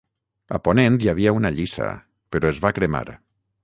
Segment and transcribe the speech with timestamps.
[0.57, 1.93] A ponent hi havia una lliça
[2.37, 3.09] però es va cremar.